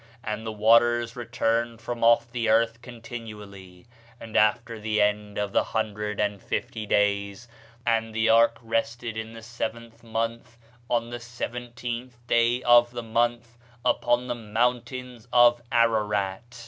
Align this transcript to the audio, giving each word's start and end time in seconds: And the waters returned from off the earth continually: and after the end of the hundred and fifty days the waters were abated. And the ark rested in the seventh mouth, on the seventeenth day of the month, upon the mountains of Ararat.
And 0.23 0.47
the 0.47 0.51
waters 0.51 1.15
returned 1.15 1.79
from 1.79 2.03
off 2.03 2.31
the 2.31 2.49
earth 2.49 2.81
continually: 2.81 3.85
and 4.19 4.35
after 4.35 4.79
the 4.79 4.99
end 4.99 5.37
of 5.37 5.51
the 5.51 5.63
hundred 5.63 6.19
and 6.19 6.41
fifty 6.41 6.87
days 6.87 7.47
the 7.85 7.85
waters 7.85 7.85
were 7.85 7.91
abated. 7.93 8.05
And 8.07 8.15
the 8.15 8.29
ark 8.29 8.57
rested 8.63 9.15
in 9.17 9.33
the 9.33 9.43
seventh 9.43 10.01
mouth, 10.03 10.57
on 10.89 11.11
the 11.11 11.19
seventeenth 11.19 12.17
day 12.25 12.63
of 12.63 12.89
the 12.89 13.03
month, 13.03 13.55
upon 13.85 14.25
the 14.25 14.33
mountains 14.33 15.27
of 15.31 15.61
Ararat. 15.71 16.59